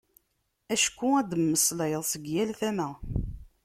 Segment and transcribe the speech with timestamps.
[0.73, 2.89] Acku ad d-temmeslayeḍ seg yal tama.